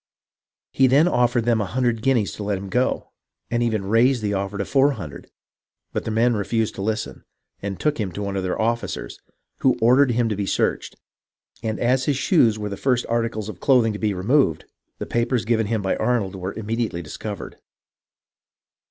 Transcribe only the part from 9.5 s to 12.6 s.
who ordered him to be searched; and as his shoes